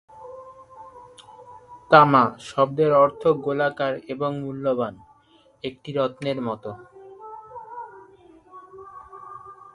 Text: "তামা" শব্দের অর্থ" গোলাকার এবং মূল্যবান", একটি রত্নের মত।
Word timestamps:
"তামা" 1.91 2.23
শব্দের 2.49 2.91
অর্থ" 2.93 3.21
গোলাকার 3.45 3.93
এবং 4.07 4.31
মূল্যবান", 4.41 4.93
একটি 5.63 5.89
রত্নের 5.91 6.37
মত। 6.41 6.63